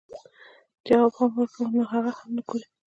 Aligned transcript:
جواب 0.87 1.13
هم 1.19 1.31
وکړم 1.37 1.69
نو 1.77 1.83
هغه 1.91 2.11
هم 2.17 2.29
نۀ 2.35 2.41
ګوري- 2.49 2.65